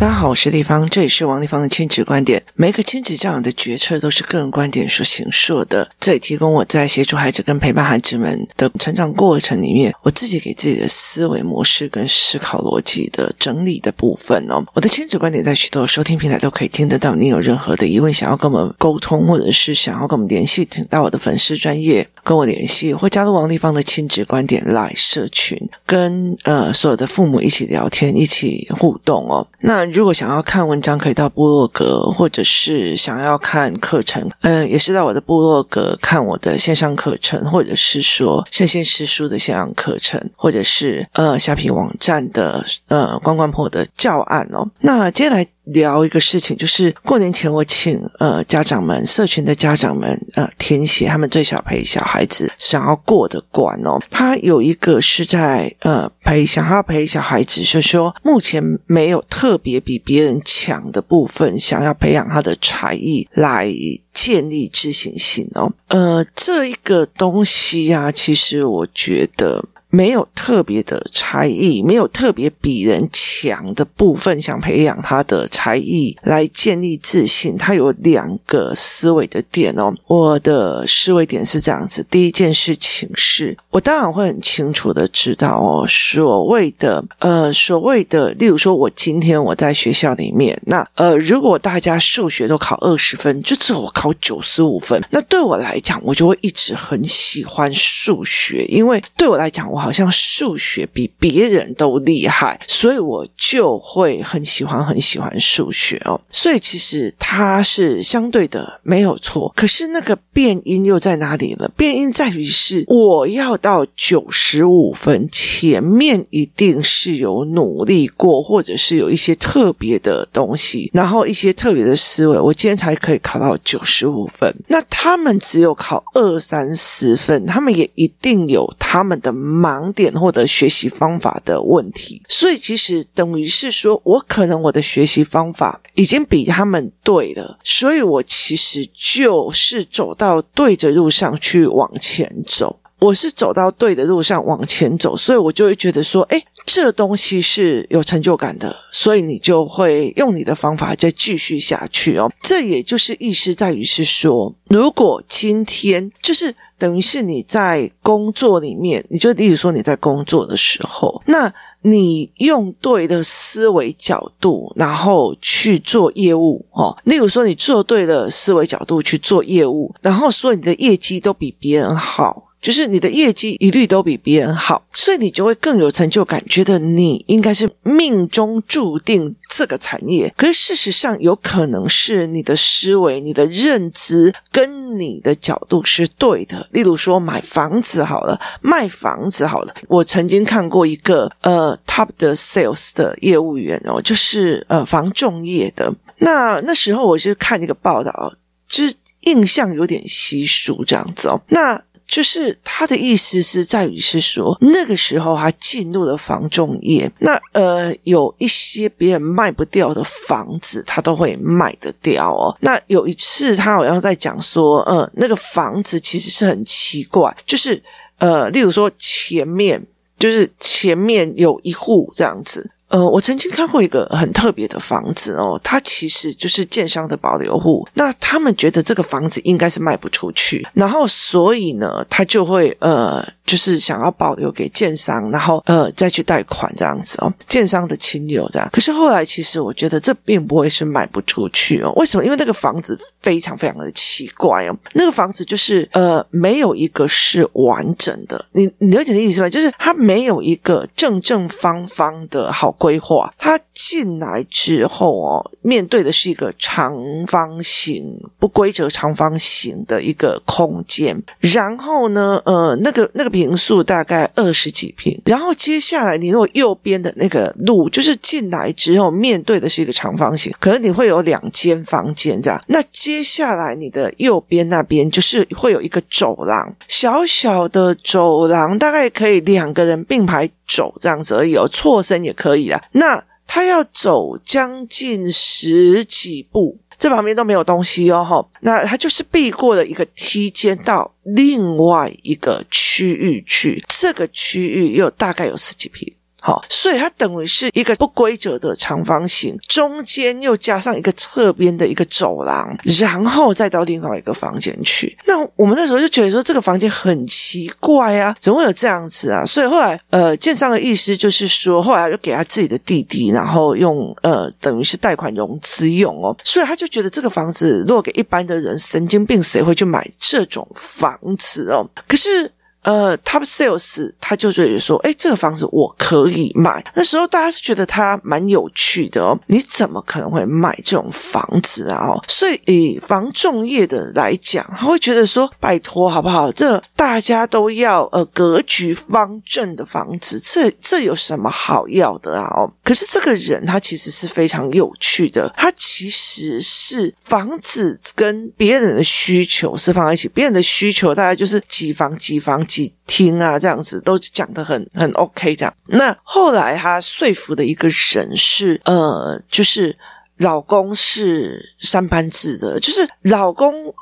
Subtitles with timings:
[0.00, 2.42] 大家好，我是丽芳，这里是王丽芳的亲子观点。
[2.54, 14.64] 每个亲子教养的决策都是个人观点所形塑的，这里提供我在协助孩子跟陪伴孩子们的成长过程里面，我自己给自己的思维模式跟思考逻辑的整理的部分哦。
[14.72, 17.14] 我的亲子观点在许多收听平台都可以听得到。
[17.14, 29.46] 你有任何的疑问，想要跟我们沟通，或者是想要跟我们联系，请到我的粉丝专业跟我联系，或加入王丽芳的亲子观点来社群，跟呃所有的父母一起聊天，一起互动哦。
[29.60, 44.68] 那如果想要看文章，可以到部落格，或者是想要看课程，嗯，也是到我的部落格看我的线上课程，或者是说圣贤师书的线上课程，或者是呃虾皮网站的呃关关破的教案哦。
[44.80, 45.46] 那接下来。
[45.72, 53.98] 聊一个事情，就是过年前我请呃家长们、社群的家长们呃填写他们最小陪小孩子想要过的关哦。
[54.10, 63.72] 他有一个是在呃陪想要陪小孩子，是说目前没有特别比别人强的部分，想要培养他的才艺来
[64.12, 65.72] 建立自信心哦。
[65.88, 69.64] 呃，这一个东西呀、啊，其实我觉得。
[69.90, 77.58] 没有特别的才艺，没有特别比人强的部分，想培养他的才艺来建立自信。
[77.58, 79.92] 他有两个思维的点哦。
[80.06, 99.79] 我的思维点是这样子：第一件事情是，我当然会很清楚的知道哦，所谓的呃，所谓的，例如说，我今天我在学校里面，那呃，如果大家数学都考二十分，就只有我考九十五分，那对我来讲，我就会一直很喜欢数学，因为对我来讲，我。
[99.80, 106.20] 好像数学比别人都厉害，所以我就会很喜欢很喜欢数学哦。
[106.30, 111.70] 所以其实它是相对的没有错，可是那个变因又在哪里了？
[111.76, 124.54] 变因在于是我要到九十五分，前面一定是有努力过，或者是有一些特别的东西，然后一些特别的思维，我今天才可以考到九十五分。
[124.68, 129.69] 那他们只有考二三十分，他们也一定有他们的慢。
[129.70, 152.30] 盲点或者学习方法的问题，所以其实等于是说，我可能我的学习方法已经比他们对了，所以我其实就是走到对的路上去往前走，我是走到对的路上往前走，所以我就会觉得说，诶，这东西是有成就感的，所以你就会用你的方法再继续下去哦。
[152.42, 156.54] 这也就是意思在于是说，如果今天就是。
[156.80, 161.52] 等于是你在工作里面，你就例如说你在工作的时候，那
[161.82, 166.96] 你用对的思维角度，然后去做业务哦。
[167.04, 172.49] 例如说你做对了思维角度去做业务，然后说你的业绩都比别人好。
[172.60, 180.32] 就是你的业绩一律都比别人好，所以你就会更有成就感，觉得你应该是命中注定这个产业。
[180.36, 186.68] 可是事实上，有可能是你的思维、你的认知跟你的角度是对的。
[186.72, 189.74] 例如说，买房子好了，卖房子好了。
[189.88, 195.90] 我曾经看过一个呃 top 的 sales 的业务员哦，就是呃房仲业的。
[196.18, 198.34] 那那时候我就看一个报道，
[198.68, 201.40] 就是印象有点稀疏这样子哦。
[201.48, 212.56] 那就是他的意思是在于是说，那个时候他进入了房仲业，那呃有一些别人卖不掉的房子，他都会卖得掉哦。
[212.60, 217.80] 那有一次他好像在讲说，呃，那个房子其实是很奇怪，就是
[218.18, 219.80] 呃，例如说前面
[220.18, 222.68] 就是前面有一户这样子。
[222.90, 227.88] 呃，我曾经看过一个很特别的房子哦，它其实就是建商的保留户。
[227.94, 233.26] 那他们觉得这个房子应该是卖不出去，然后所以呢，他就会呃。
[233.50, 238.68] 就是想要保留给建商，然后呃再去贷款这样子哦，建商的亲友这样。
[238.72, 241.90] 可是后来其实我觉得这并不会是卖不出去哦。
[241.96, 242.24] 为什么？
[242.24, 244.76] 因为那个房子非常非常的奇怪哦。
[244.92, 248.44] 那个房子就是呃没有一个是完整的。
[248.52, 249.50] 你你了解的意思吗？
[249.50, 253.34] 就是它没有一个正正方方的好规划。
[253.36, 256.94] 它进来之后哦，面对的是一个长
[257.26, 261.20] 方形、不规则长方形的一个空间。
[261.40, 272.62] 然后呢，呃，那个那个坪数大概二十几平，然后接下来你如果右边的那个路，就是进来之后面对的是一个长方形，可能你会有两间房间这样。
[272.66, 282.82] 那接下来你的右边那边就是会有一个走廊，小小的走廊，大概可以两个人并排走这样子而已，有错身也可以啦。
[282.92, 286.76] 那他要走将近十几步。
[287.00, 296.14] 这旁边都没有东西哦，哈，那它就是避过了一个梯间到另外一个区域去，这个区域又大概有十几平。
[296.40, 305.16] 好，所以它等于是一个不规则的长方形，中间又加上一个侧边的一个走廊，然后再到另外一个房间去。
[305.26, 309.44] 那我们那时候就觉得说这个房间很奇怪啊，怎么会有这样子啊？
[309.44, 321.86] 所以后来呃，建商的意思就是说，后来就给他自己的弟弟，然后用呃，等于是贷款融资用哦，所以他就觉得这个房子如果给一般的人，神经病谁会去买这种房子哦？
[322.08, 322.50] 可是。
[322.82, 326.82] 呃，Top Sales 他就觉得说，哎，这个房子我可以卖。
[326.94, 332.08] 那时候大家是觉得它蛮有趣的哦，你怎么可能会卖这种房子啊？
[332.08, 336.50] 哦，所以以房仲业的来讲，他会觉得说，拜托好不好？
[336.52, 342.46] 这大家都要呃格局方正的房子，这这有什么好要的啊？
[342.56, 352.66] 哦，可是这个人他其实是非常有趣的，他其实是房子跟别人的需求是放在一起，别人的需求大概就是几房几房。
[353.10, 355.74] 听啊，这样子都讲得很很 OK，这样。
[355.88, 359.98] 那后来他说服的一个人是，呃，就是
[360.36, 363.92] 老公是三班制的，就是老公。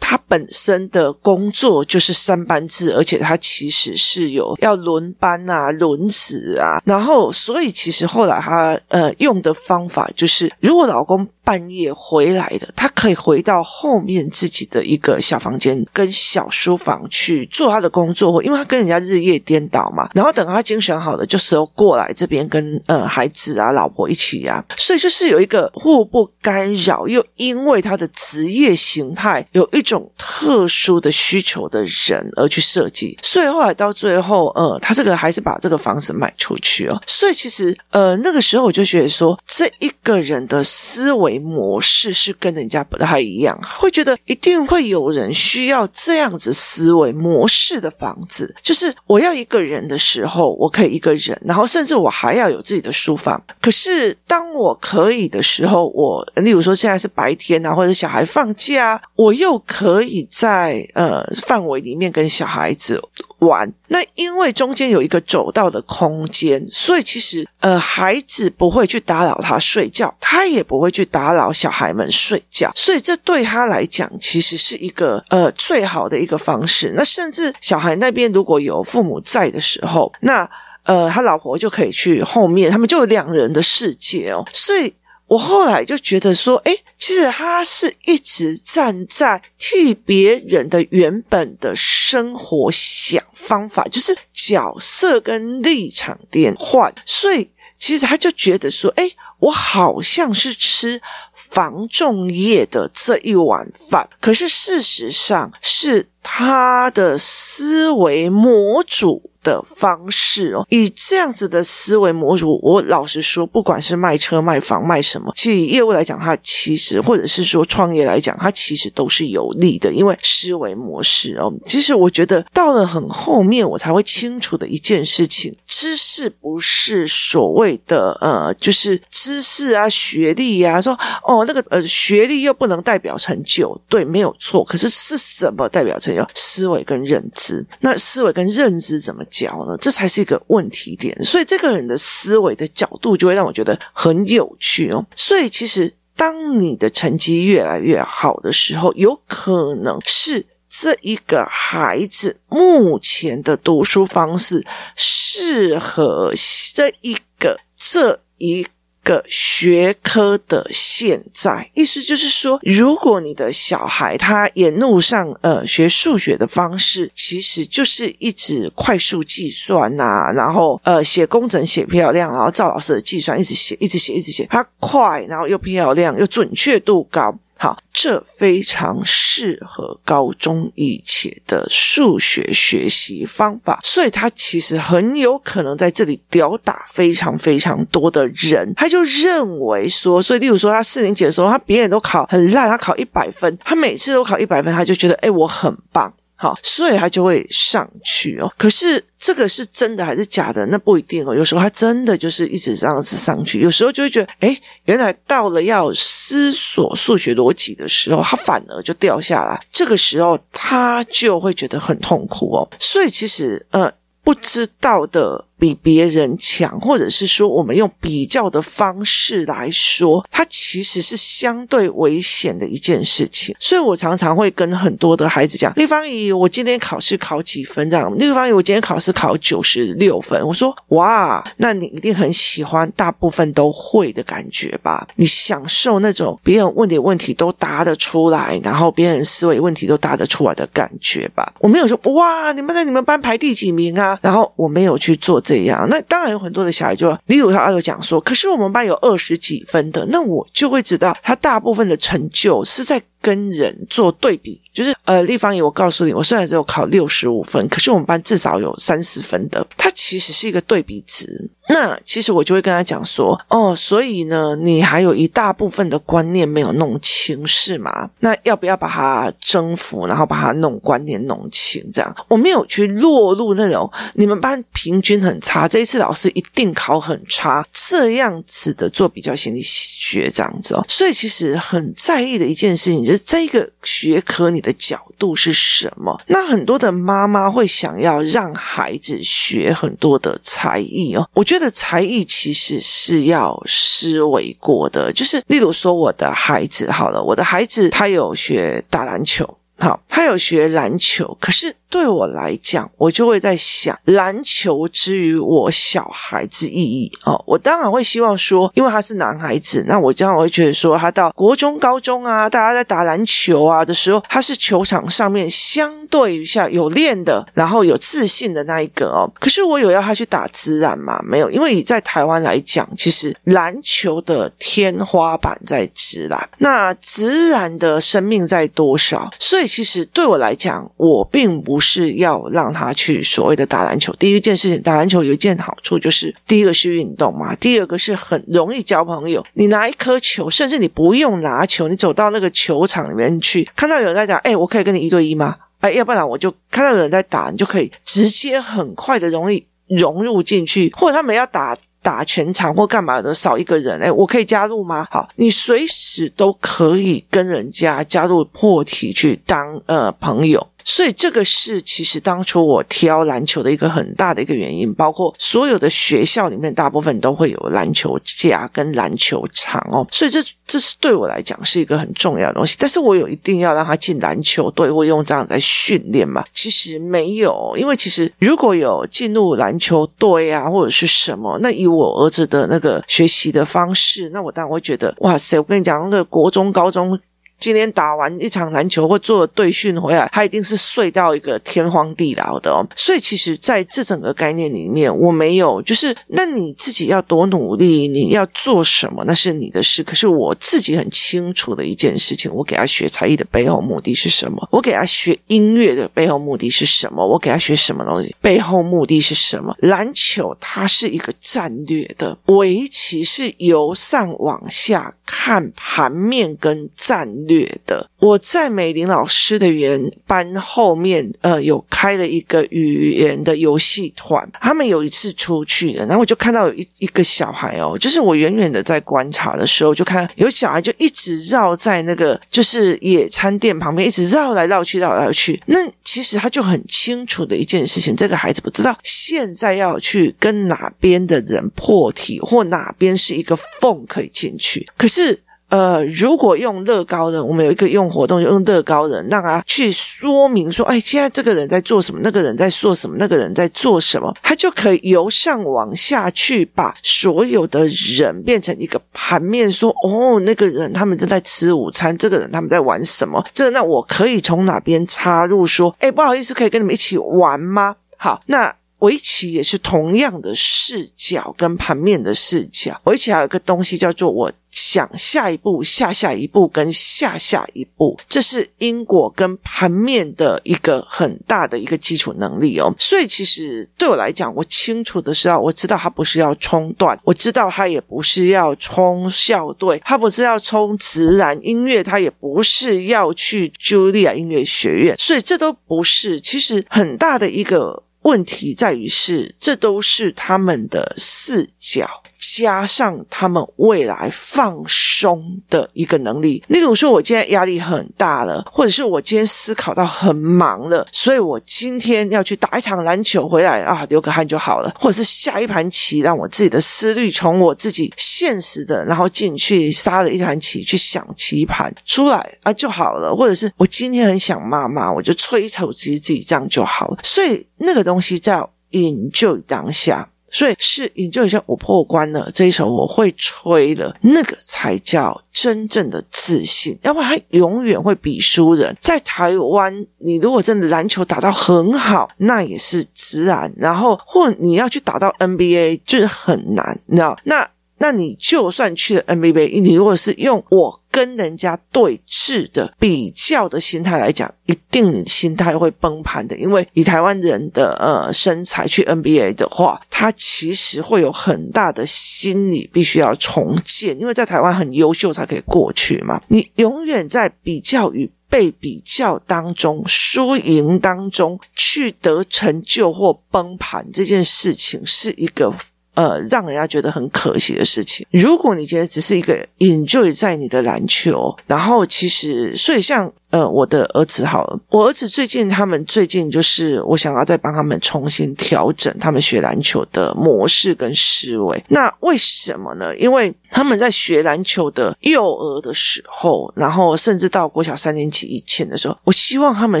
[0.04, 20.08] 他本身的工作就是三班制，而且他其实是有要轮班啊、轮值啊，然后所以其实后来他呃用的方法就是，如果老公半夜回来了，他可以回到后面自己的一个小房间跟小书房去做他的工作，因为他跟人家日夜颠倒嘛。
[20.14, 29.82] 然后等他精神好了，就时候过来这边跟呃孩子啊、老婆一起啊，所以就是有一个互不干扰，又因为他的职业形态有一。
[29.82, 36.98] 种特殊的需求的人而去设计，所以后来到最后，呃，他这个还是把这个房子卖出去哦。
[37.06, 53.40] 所以其实，呃，那个时候我就觉得说，这一个人的思维模式是跟人家不太一样，会觉得一定会有人需要这样子思维模式的房子，就是我要一个人的时候，我可以一个人，然后甚至我还要有自己的书房。
[53.60, 59.92] 可是当我可以的时候，我例如说现在是白天啊，或者小孩放假，我又可。
[59.92, 63.02] 可以在呃范围里面跟小孩子
[63.42, 76.92] 玩，那因为中间有一个走道的空间，所以其实呃孩子不会去打扰他睡觉，他也不会去打扰小孩们睡觉，所以这对他来讲其实是一个呃最好的一个方式。
[76.96, 80.48] 那甚至小孩那边如果有父母在的时候，那
[80.84, 84.92] 呃他老婆就可以去后面，他们就有两人的世界哦，所以。
[85.32, 101.00] 我后来就觉得说，哎，其实他是一直站在替别人的原本的生活想方法，就是角色跟立场变换，所以其实他就觉得说，哎，我好像是吃
[101.50, 109.30] 防重业的这一碗饭，可是事实上是他的思维模组。
[109.42, 121.52] 的方式哦，以这样子的思维模组，我老实说，不管是卖车、卖房、卖什么，其实业务来讲，它其实或者是说创业来讲，它其实都是有利的，因为思维模式哦。
[121.66, 130.96] 其实我觉得到了很后面，我才会清楚的一件事情：知识不是所谓的呃，就是知识啊、学历啊，说
[131.32, 134.62] 哦那个呃学历又不能代表成就，对，没有错。
[134.62, 136.24] 可是是什么代表成就？
[136.34, 137.66] 思维跟认知。
[137.80, 139.22] 那思维跟认知怎么？
[139.32, 145.06] 教呢，这才是一个问题点，所以这个人的思维的角度就会让我觉得很有趣哦。
[145.16, 154.66] 所以其实，当你的成绩越来越好的时候，有可能是这一个孩子目前的读书方式
[154.96, 156.30] 适合
[156.74, 158.66] 这一个这一
[159.02, 159.22] 个。
[159.62, 177.34] 学科的现在，意思就是说，如果你的小孩他沿路上呃学数学的方式，其实就是一直快速计算呐、然后呃写工整写漂亮，然后赵老师的计算一直写一直写一直写，他快，然后又漂亮又准确度高。
[177.62, 188.74] 好，这非常适合高中以前的数学学习方法，所以他其实很有可能在这里吊打非常非常多的人。
[188.74, 196.12] 他就认为说，所以例如说他四年级的时候，他别人都考很烂，他考一百分，他每次都考一百分，他就觉得哎，我很棒。
[196.42, 198.52] 好，所以他就会上去哦。
[198.58, 200.66] 可是这个是真的还是假的？
[200.66, 201.32] 那不一定哦。
[201.32, 209.64] 有时候他真的就是一直这样子上去，有时候就会觉得，哎，原来到了要思索数学逻辑的时候，他反而就掉下来。
[209.70, 212.68] 这个时候他就会觉得很痛苦哦。
[212.80, 213.88] 所以其实，呃，
[214.24, 215.44] 不知道的。
[215.62, 223.54] 比别人强，或者是说我们用比较的方式来说，它其实是相对危险的一件事情。
[223.60, 227.88] 所以我常常会跟很多的孩子讲：“丽芳姨，我今天考试考几分？
[227.88, 235.06] 这样，丽芳姨，我今天考试考九十六分。”我说：“哇，那你一定很喜欢大部分都会的感觉吧？
[235.14, 245.86] 你享受那种别人问你问题都答得出来，然后别人思维问题都答得出来的感觉吧？”我没有说：“哇，你们在你们班排第几名啊？”然后我没有去做这这样。
[245.90, 254.60] 那当然有很多的小孩就，例如他有讲说：“可是我们班有二十几分的。”那我就会知道他大部分的成就是在跟人做对比。
[254.72, 261.50] 就是呃，立方姨，我告诉你，我虽然只有考六十五分，可是我们班至少有三十分的，它其实是一个对比值。
[261.68, 268.08] 那其实我就会跟他讲说，哦，所以呢，你还有一大部分的观念没有弄清，是吗？
[268.20, 271.84] 那要不要把它征服，然后把它弄观念弄清？
[271.92, 280.82] 这样我没有去落入那种你们班平均很差，这一次老师一定考很差这样子的做比较心理学这样子哦。
[280.88, 284.62] 所以其实很在意的一件事情这个学科你。
[284.62, 286.22] 的角度是什么？
[286.28, 291.28] 那很多的妈妈会想要让孩子学很多的才艺哦。
[291.34, 301.74] 我觉得才艺其实是要思维过的，就是例如说我的孩子好了，我的孩子他有学打篮球，好，他有学篮球，可是。
[301.92, 307.44] 对我来讲，我就会在想篮球之于我小孩子意义哦。
[307.46, 319.30] 我当然会希望说，因为他是男孩子，那我这样我会觉得说，他到国中、高中啊，大家在打篮球啊的时候，他是球场上面相对于下有练的，然后有自信的那一个哦。
[319.38, 321.20] 可是我有要他去打职篮吗？
[321.22, 329.30] 没有，因为在台湾来讲，其实篮球的天花板在职篮，那职篮的生命在多少？
[329.38, 331.81] 所以其实对我来讲，我并不。
[331.82, 334.10] 是要让他去所谓的打篮球。
[334.14, 339.44] 第一件事情，打篮球有一件好处，就是第一个是运动嘛，第二个是很容易交朋友。
[339.52, 345.56] 你拿一颗球，甚至你不用拿球，你走到那个球场里面去，看到有人在讲，哎，我可以跟你一对一吗？
[345.80, 351.76] 哎，要不然我就看到有人在打，你就可以直接很快的容易融入进去，或者他们要打。
[352.04, 355.06] 打全场或干嘛的，少一个人，诶，我可以加入吗？
[355.08, 372.76] 好，你随时都可以跟人家加入破题去当呃朋友，所以这个是其实当初我挑篮球的一个很大的一个原因，包括所有的学校里面大部分都会有篮球架跟篮球场哦，所以这这是对我来讲是一个很重要的东西。
[372.78, 376.44] 但是我有一定要让他进篮球队，我用这样在训练嘛？
[376.52, 385.58] 其实没有，因为其实如果有进入篮球队啊或者是什么，那以我儿子的那个学习的方式，那我当然会觉得，哇塞！
[385.58, 387.18] 我跟你讲，那个国中、高中。
[387.62, 392.84] 今天打完一场篮球或做了队训回来，他一定是睡到一个天荒地老的哦。
[392.96, 400.02] 所以其实在这整个概念里面，我没有就是，那你自己要多努力，你要做什么，那是你的事。
[400.02, 404.68] 可是我自己很清楚的一件事情，我给他学才艺的背后目的是什么？
[404.72, 407.24] 我给他学音乐的背后目的是什么？
[407.24, 408.34] 我给他学什么东西？
[408.40, 409.72] 背后目的是什么？
[409.78, 417.51] 篮球它是一个战略的，围棋是由上往下看盘面跟战略。
[417.86, 424.48] 的，我在美玲老师的语言班后面，呃，有开了一个语言的游戏团。
[424.60, 435.60] 他们有一次出去了，然后我就看到有一一个小孩哦，就是我远远的在观察的时候，就看有小孩就一直绕在那个就是野餐店旁边，一直绕来绕去，绕来绕去。
[435.66, 445.38] 那其实他就很清楚的一件事情，这个孩子不知道现在要去跟哪边的人破题，或哪边是一个缝可以进去，可是。
[445.72, 467.96] 呃，如果用乐高人，我们有一个用活动，用乐高人让他去说明说，哎，现在这个人在做什么，那个人在做什么，那个人在做什么，他就可以由上往下去把所有的人变成一个盘面，说，哦，那个人他们正在吃午餐，这个人他们在玩什么，这那我可以从哪边插入说，哎，不好意思，可以跟你们一起玩吗？
[468.18, 468.74] 好，那。
[469.02, 473.00] 围棋也是同样的视角跟盘面的视角。
[473.02, 482.92] 围棋还有一个东西叫做我想下一步、下下一步跟下下一步，这是因果跟盘面的一个很大的一个基础能力哦。
[482.98, 496.40] 所以其实对我来讲，我清楚的是，我知道它不是要冲断，我知道它也不是要冲校队，它不是要冲自然音乐，它也不是要去茱莉亚音乐学院，所以这都不是。
[496.40, 498.02] 其实很大的一个。
[498.22, 502.21] 问题在于是，这都是他们的视角。
[502.54, 506.62] 加上他们未来放松的一个能力。
[506.66, 527.18] 例如说，我今天压力很大了，或者是我今天思考到很忙了，所以我今天要去打一场篮球回来啊，流个汗就好了，或者是下一盘棋，让我自己的思虑从我自己现实的，然后进去杀了一盘棋，去想棋盘出来啊就好了，或者是我今天很想妈妈，我就吹一口气自己这样就好了。
[527.22, 530.28] 所以那个东西叫 enjoy 当下。
[530.52, 536.96] 所以是，也就像我破关了这一首，我会吹了，那个才叫真正的自信。
[537.02, 538.94] 要不然，他永远会比输人。
[539.00, 543.72] 在台湾，你如果真的篮球打到很好，那也是自然。
[543.76, 547.36] 然后，或你要去打到 NBA，就是很难，你知道？
[547.44, 547.68] 那。
[548.02, 556.58] 那你就算去了 NBA，你如果是用我跟人家对峙的比较的心态来讲，一定你心态会崩盘的。
[556.58, 566.42] 因为以台湾人的呃身材去 NBA 的话，他其实会有很大的心理必须要重建，因为在台湾很优秀才可以过去嘛。
[566.48, 575.72] 你永远在比较与被比较当中，输赢当中去得成就或崩盘这件事情，是一个。
[576.14, 578.26] 呃，让人家觉得很可惜的事情。
[578.30, 583.32] 如果你觉得只是一个 enjoy 在你的篮球，然后其实，所以像。
[583.52, 591.84] 呃，我的儿子好了，我儿子最近他们最近就是我想要再帮他们重新调整他们学篮球的模式跟思维。
[591.88, 593.14] 那为什么呢？
[593.14, 600.00] 因为他们在学篮球的幼儿的时候，然后甚至到国小三年级以前的时候，我希望他们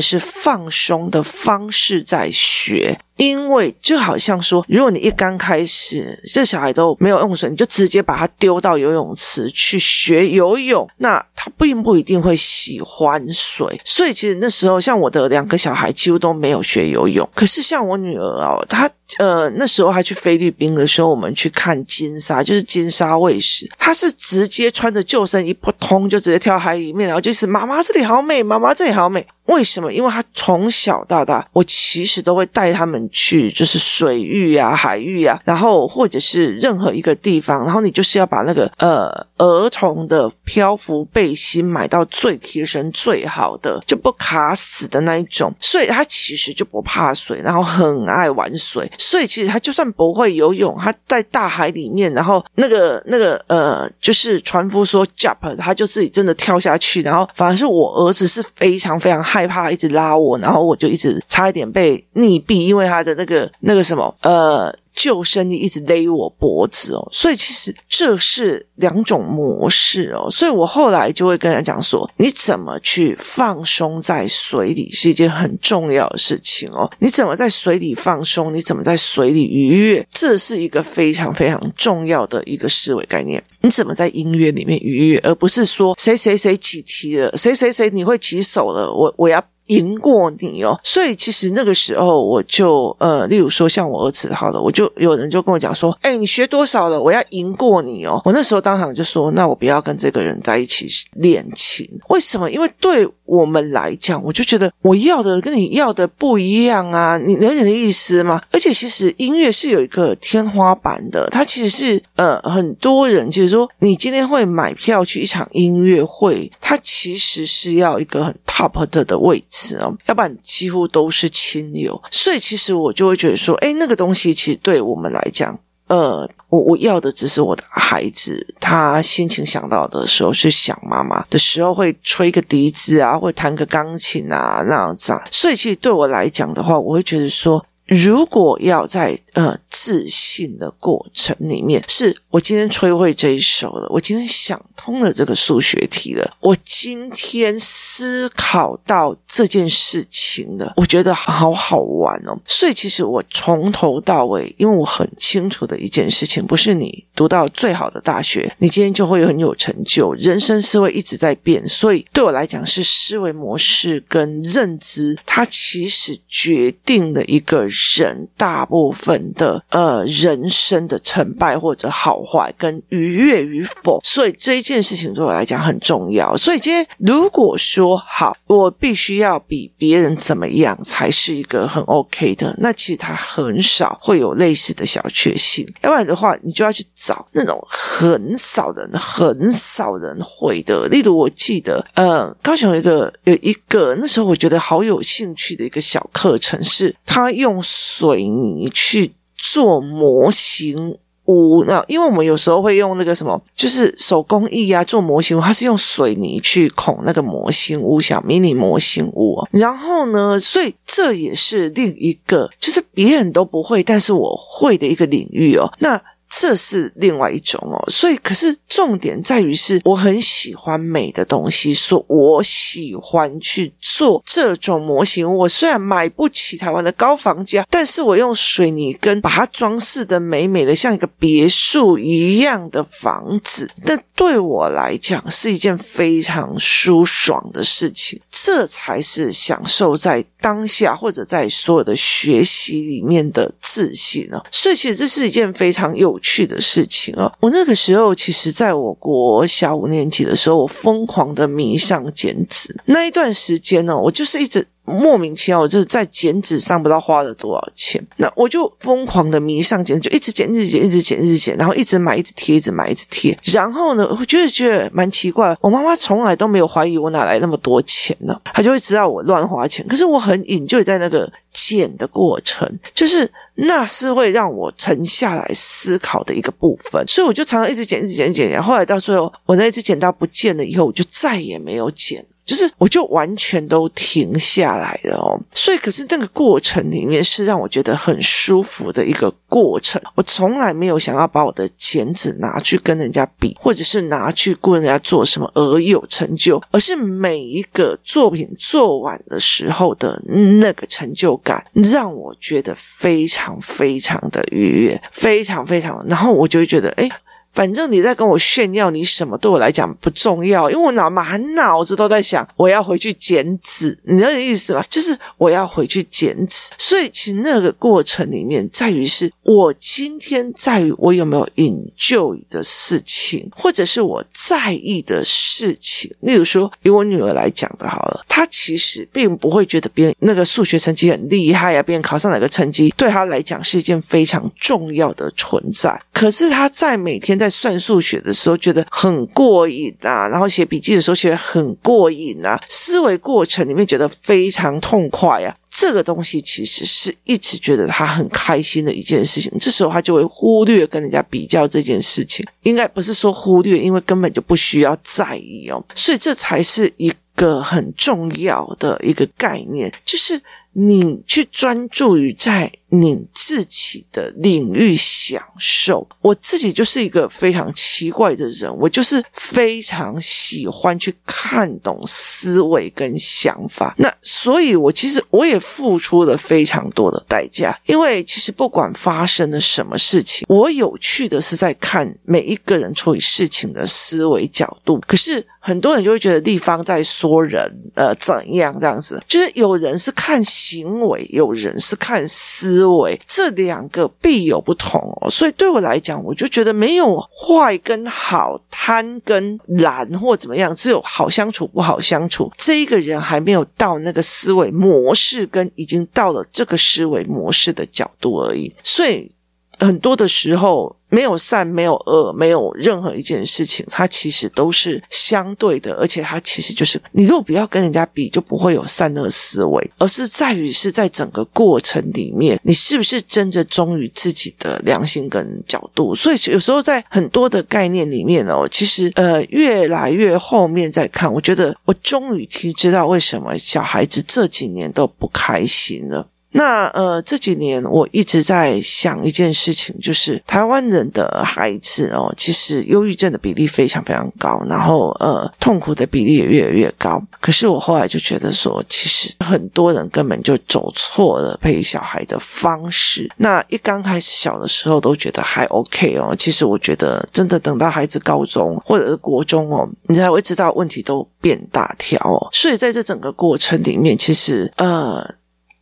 [0.00, 13.22] 是放松的方式在学，因为就好像说，如果你一刚开始这小孩都没有用水，你就直接把他丢到游泳池去学游泳，那他并不一定会喜欢。
[13.42, 18.88] 水，所以其实那时候像我的两个小孩几乎都没有学游泳，可是像我女儿哦，她
[19.18, 29.26] 呃那时候还去菲律宾的时候，我们去看金沙，就是金沙卫视，她是直接穿着救生衣扑通就直接跳海里面，然后就是妈妈这里好美，妈妈这里好美。
[29.46, 29.92] 为什么？
[29.92, 59.22] 因为他从小到大，我其实都会带他们去，就是水域啊、海域啊，然后或者是任何一个地方，然后你就是要把那个呃儿童的漂浮背心买到最贴身、最好的，就不卡死的那一种，所以他其实就不怕水，然后很爱玩水，所以其实他就算不会游泳，他在大海里面，然后那个那个呃，就是船夫说 jump，他就自己真的跳下去，然后反而是我儿子是非常非常。
[59.22, 83.42] 害怕一直拉我，然后我就一直差一点被溺毙，因为他的那个那个什么呃救生衣一直勒我脖子哦，所以其实这是两种模式哦，所以我后来就会跟人讲说，你怎么去放松在水里是一件很重要的事情哦，你怎么在水里放松，你怎么在水里愉悦，这是一个非常非常重要的一个思维概念。
[83.60, 89.42] 你怎么在音乐里面愉悦，而不是说谁谁谁起题了，谁谁谁你会起手了，我我要。
[89.72, 97.00] 赢过你哦，所以其实那个时候我就呃，例如说像我儿子好了，我就有人就跟我讲说，哎，你学多少了？
[97.00, 98.20] 我要赢过你哦。
[98.24, 101.88] 我那时候当场就说，那我不要跟这个人在一起练琴。
[102.08, 102.50] 为什么？
[102.50, 108.40] 因为对我们来讲，我就觉得我要的跟你要的不一样啊，你了解的意思吗？
[108.52, 119.61] 而且其实音乐是有一个天花板的，它其实是呃，很多人就是说，你今天会买票去一场音乐会，它其实是要一个很 top 的的位置。
[119.78, 135.22] 哦，要不然几乎都是亲友，所以其实我就会觉得说，哎，那个东西其实对我们来讲，呃，我我要的只是我的孩子，他心情想到的时候去想妈妈的时候，会吹个笛子啊，会弹个钢琴啊，那样子啊。
[135.30, 152.38] 所以其实对我来讲的话，我会觉得说，如果要在呃自信的过程里面，是我今天吹会这一首了，我今天想通了这个数学题了，我今天思考到这件事情了，我觉得好好玩哦。
[152.46, 160.14] 所以其实我从头到尾，因为我很清楚的一件事情，不是你读到最好的大学，你今天就会很有成就。
[160.14, 167.66] 人生思维一直在变，所以对我来讲是思维模式跟认知，它其实决定了一个
[167.96, 174.00] 人大部分的呃人生的成败或者好坏跟愉悦与否。
[174.04, 176.36] 所以这一件事情对我来讲很重要。
[176.36, 185.66] 所以今天如果说好，我必须要比别人怎么样才是一个很 OK 的，那其实他很少会有类似的小确幸。
[185.82, 190.86] 要不然的话，你就要去找那种很少人、很少人会的。
[190.88, 209.36] 例如，我记得呃，高雄有一个有一个那时候我觉得好有兴趣的一个小课程，是他用水泥去做模型屋，那因为我们有时候会用那个什么，就是手工艺啊做模型屋，它是用水泥去孔那个模型屋，小迷你模型屋。
[209.50, 215.72] 然后呢，所以这也是另一个，就是别人都不会，但是我会的一个领域哦。
[215.80, 216.00] 那。
[216.40, 225.30] 这是另外一种哦，所以可是重点在于是我很喜欢美的东西，说我喜欢去做这种模型。
[225.30, 238.20] 我虽然买不起台湾的高房价，但是我用水泥跟把它装饰的美美的，像一个别墅一样的房子，那对我来讲是一件非常舒爽的事情。
[238.30, 244.42] 这才是享受在当下或者在所有的学习里面的自信哦。
[244.50, 252.74] 所以其实这是一件非常有趣的事情哦，我那个时候其实在我国小五年级的时候，我疯狂的迷上剪纸。
[252.86, 258.02] 那一段时间呢，我就是一直莫名其妙，我就是在剪纸上不知道花了多少钱。
[258.16, 263.36] 那我就疯狂的迷上剪，就一直剪，一直剪，一直剪，一直剪，然后一直买，一直贴，一直买，一直贴。
[263.52, 269.86] 然后呢，我觉得觉得蛮奇怪，我妈妈从来都没有怀疑我哪来那么多钱呢，她就会知道我乱花钱。
[269.86, 273.30] 可是我很隐就在那个剪的过程，就是。
[273.62, 278.62] 那是会让我沉下来思考的一个部分，所以我就常常一直剪，一直剪，一直剪。
[278.62, 282.24] 后来到最后，我那一只剪刀不见了以后，我就再也没有剪。
[282.52, 285.40] 就是，我就完全都停下来了哦。
[285.54, 289.98] 所以，可是那个过程里面是让我觉得很舒服的一个过程。
[290.14, 300.22] 我从来没有想要把我的剪纸拿去跟人家比，或者是拿去跟人家做什么而有成就，而是每一个作品做完的时候的
[300.60, 306.04] 那个成就感，让我觉得非常非常的愉悦，非常非常。
[306.06, 307.08] 然后我就会觉得，哎。
[307.52, 314.82] 反正你在跟我炫耀你什么，对我来讲不重要，因为我脑满脑子都在想我要回去剪纸，你知道意思吗？
[314.88, 316.72] 就是我要回去剪纸。
[316.78, 326.10] 所以其实那个过程里面在于是我今天在于我有没有 enjoy 的事情，或者是我在意的事情。
[326.20, 336.00] 例如说，以我女儿来讲的好了，她其实并不会觉得别人那个数学成绩很厉害啊，别人考上哪个成绩对她来讲是一件非常重要的存在。
[336.14, 337.41] 可是她在每天。
[337.42, 349.52] 在算数学的时候觉得很过瘾啊，然后写笔记的时候觉得很过瘾啊，思维过程里面觉得非常痛快啊，这个东西其实是一直觉得他很开心的一件事情。
[349.60, 355.84] 这时候他就会忽略跟人家比较这件事情，应该不是说忽略，因为根本就不需要在意哦。
[355.96, 360.40] 所以这才是一个很重要的一个概念，就是。
[360.74, 366.06] 你去专注于在你自己的领域享受。
[366.20, 373.94] 我自己就是一个非常奇怪的人，我就是非常喜欢去看懂思维跟想法。
[373.96, 385.00] 那所以，我其实我也付出了非常多的代价，因为其实不管发生了什么事情，我有趣的是在看每一个人处理事情的思维角度。
[385.06, 385.42] 可是。
[385.64, 389.22] 很多人就会觉得地方在说人，呃，怎样这样子？
[389.28, 395.30] 就是有人是看行为，有人是看思思维，这两个必有不同哦。
[395.30, 402.50] 所以对我来讲，我就觉得没有坏跟好，贪跟懒或怎么样，只有好相处不好相处。
[402.56, 408.74] 这一个人还没有到那个思维模式，跟已经到了这个思维模式的角度而已。
[408.82, 409.30] 所以
[409.78, 410.96] 很多的时候。
[411.12, 426.14] 没有善，没有恶，没有任何一件事情，它其实都是相对的，而且它其实就是你如果不要跟人家比，就不会有善恶思维，而是在于是在整个过程里面，你是不是真的忠于自己的良心跟角度？
[426.14, 436.26] 所以有时候在很多的概念里面哦，其实呃越来越后面再看，我觉得我终于听知道为什么小孩子这几年都不开心了。
[436.52, 447.22] 那呃，这几年我一直在想一件事情，就是台湾人的孩子哦，其实忧郁症的比例非常非常高，然后呃，痛苦的比例也越来越高。
[447.40, 453.30] 可是我后来就觉得说，其实很多人根本就走错了陪小孩的方式。
[453.38, 462.48] 那一刚开始小的时候都觉得还 OK 哦，其实我觉得真的等到孩子高中或者是国中哦，你才会知道问题都变大条哦。
[462.52, 465.26] 所以在这整个过程里面，其实呃。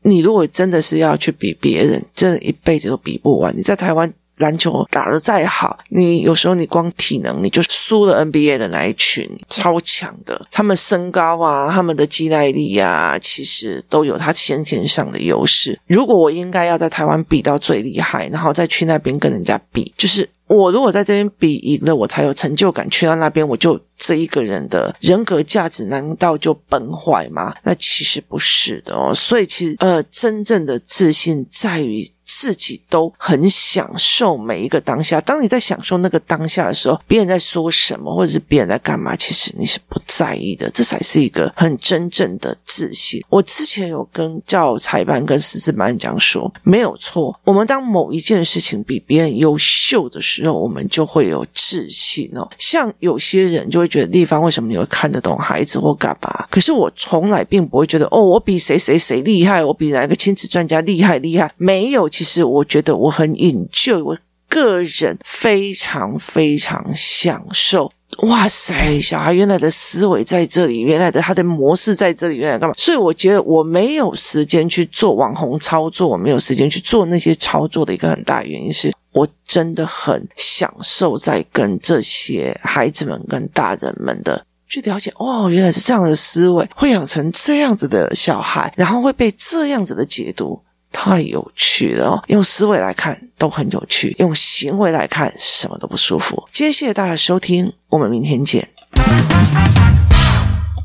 [0.03, 3.55] 你如果真的是要去比别人，真的一辈子都比不完。
[3.57, 15.79] 你在台湾篮球打得再好，你有时候你光体能你就输了 NBA 的那一群超强的，他们身高啊，他们的肌耐力啊，其实都有他先天上的优势。
[15.87, 20.29] 如果我应该要在台湾比到最厉害，然后再去那边跟人家比，就是。
[20.51, 22.89] 我如果在这边比赢了，我才有成就感。
[22.91, 27.55] 去到那边，我就这一个人的人格价值难道就崩坏吗？
[27.63, 29.15] 那其实不是的哦。
[29.15, 35.21] 所以其实呃，真正的自信在于自己都很享受每一个当下。
[35.21, 40.71] 当你在享受那个当下的时候，别人在说什么，或者是别人在干嘛，其实你是不在意的。
[40.71, 43.23] 这才是一个很真正的自信。
[43.29, 47.39] 我之前有跟教材班、跟师资班讲说，没有错。
[47.45, 52.49] 我们当某一件事情比别人优秀的时候，我们就会有自信哦。
[52.57, 56.47] 像有些人就会觉得，地方为什么你会看得懂孩子或干嘛？
[56.49, 61.53] 可是我从来并不会觉得，哦，我比谁谁谁厉害，我比哪个亲子专家厉害厉害。
[61.57, 64.15] 没有，其实我觉得我很 enjoy，我
[64.47, 67.91] 个人非常非常享受。
[68.25, 72.75] 哇塞，小孩原来的思维在这里，原来的他的模式在这里，原来干嘛？
[72.77, 85.11] 所以我觉得我没有时间去做网红操作，我没有时间去做那些操作的一个很大原因是我真的很享受在跟这些孩子们跟大人们的去了解。
[85.17, 90.61] 哦，原来是这样的思维，会养成这样子的小孩，然后会被这样子的解读。
[90.93, 92.23] 太有趣了！
[92.29, 96.43] 用思维来看都很有趣，用行为来看什么都不舒服。
[96.53, 98.69] 今天谢谢大家收听，我们明天见。